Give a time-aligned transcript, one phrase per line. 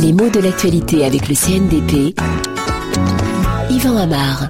[0.00, 2.18] Les mots de l'actualité avec le CNDP.
[3.70, 4.48] Yvan Amar.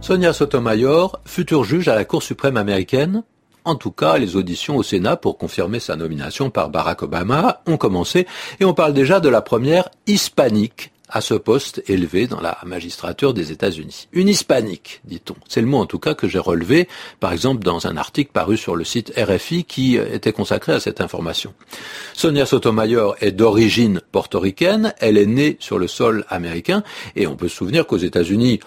[0.00, 3.22] Sonia Sotomayor, future juge à la Cour suprême américaine,
[3.64, 7.76] en tout cas, les auditions au Sénat pour confirmer sa nomination par Barack Obama ont
[7.76, 8.26] commencé
[8.58, 13.34] et on parle déjà de la première hispanique à ce poste élevé dans la magistrature
[13.34, 14.08] des États-Unis.
[14.12, 15.34] Une hispanique, dit-on.
[15.48, 16.88] C'est le mot en tout cas que j'ai relevé,
[17.18, 21.00] par exemple, dans un article paru sur le site RFI qui était consacré à cette
[21.00, 21.52] information.
[22.14, 26.82] Sonia Sotomayor est d'origine portoricaine, elle est née sur le sol américain,
[27.16, 28.60] et on peut se souvenir qu'aux États-Unis,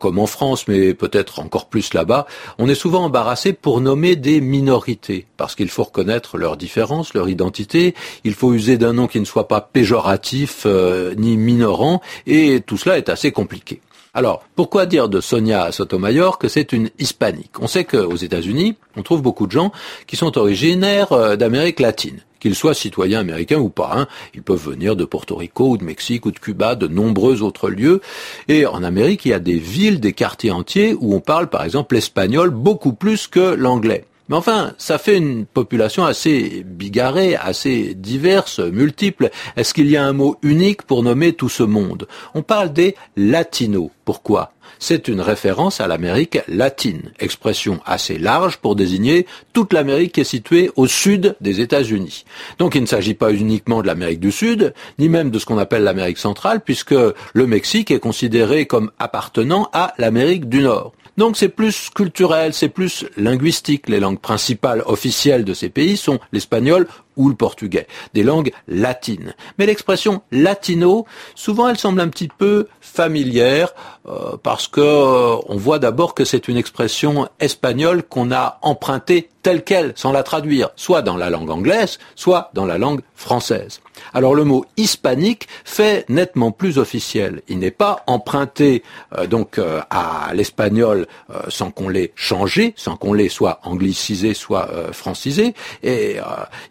[0.00, 2.26] comme en France, mais peut-être encore plus là-bas,
[2.58, 7.28] on est souvent embarrassé pour nommer des minorités, parce qu'il faut reconnaître leurs différences, leur
[7.28, 7.94] identité,
[8.24, 12.76] il faut user d'un nom qui ne soit pas péjoratif euh, ni minorant, et tout
[12.76, 13.80] cela est assez compliqué.
[14.16, 17.58] Alors, pourquoi dire de Sonia Sotomayor que c'est une hispanique?
[17.58, 19.72] On sait qu'aux États-Unis, on trouve beaucoup de gens
[20.06, 23.92] qui sont originaires euh, d'Amérique latine qu'ils soient citoyens américains ou pas.
[23.96, 24.06] Hein.
[24.34, 27.70] Ils peuvent venir de Porto Rico ou de Mexique ou de Cuba, de nombreux autres
[27.70, 28.02] lieux.
[28.48, 31.64] Et en Amérique, il y a des villes, des quartiers entiers où on parle par
[31.64, 34.04] exemple l'espagnol beaucoup plus que l'anglais.
[34.28, 39.30] Mais enfin, ça fait une population assez bigarrée, assez diverse, multiple.
[39.56, 42.08] Est-ce qu'il y a un mot unique pour nommer tout ce monde?
[42.34, 43.90] On parle des latinos.
[44.06, 44.52] Pourquoi?
[44.78, 50.24] C'est une référence à l'Amérique latine, expression assez large pour désigner toute l'Amérique qui est
[50.24, 52.24] située au sud des États-Unis.
[52.58, 55.58] Donc il ne s'agit pas uniquement de l'Amérique du Sud, ni même de ce qu'on
[55.58, 60.92] appelle l'Amérique centrale, puisque le Mexique est considéré comme appartenant à l'Amérique du Nord.
[61.16, 63.88] Donc c'est plus culturel, c'est plus linguistique.
[63.88, 69.34] Les langues principales officielles de ces pays sont l'espagnol ou le portugais, des langues latines.
[69.58, 73.74] Mais l'expression latino, souvent elle semble un petit peu familière
[74.06, 79.30] euh, parce que euh, on voit d'abord que c'est une expression espagnole qu'on a empruntée
[79.44, 83.80] telle qu'elle, sans la traduire, soit dans la langue anglaise, soit dans la langue française.
[84.12, 87.42] Alors le mot hispanique fait nettement plus officiel.
[87.48, 88.82] Il n'est pas emprunté
[89.16, 94.34] euh, donc euh, à l'espagnol euh, sans qu'on l'ait changé, sans qu'on l'ait soit anglicisé,
[94.34, 96.16] soit francisé, et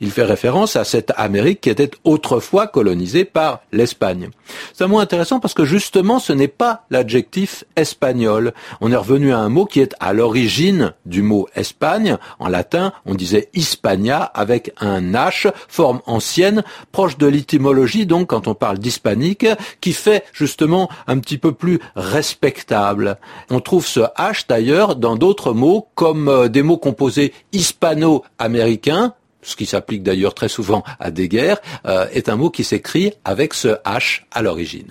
[0.01, 4.29] il fait référence à cette Amérique qui était autrefois colonisée par l'Espagne.
[4.73, 8.53] C'est un mot intéressant parce que justement ce n'est pas l'adjectif espagnol.
[8.81, 12.17] On est revenu à un mot qui est à l'origine du mot Espagne.
[12.39, 18.47] En latin, on disait Hispania avec un H, forme ancienne, proche de l'étymologie, donc, quand
[18.47, 19.45] on parle d'hispanique,
[19.81, 23.17] qui fait justement un petit peu plus respectable.
[23.49, 29.55] On trouve ce H d'ailleurs dans d'autres mots, comme euh, des mots composés hispano-américains, ce
[29.55, 33.53] qui s'applique d'ailleurs très souvent à des guerres, euh, est un mot qui s'écrit avec
[33.53, 34.87] ce H à l'origine.